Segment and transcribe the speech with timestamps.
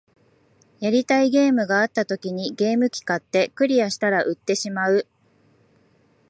[0.79, 5.05] やりたいゲームがあった時にゲーム機買って、クリアしたら売ってしまう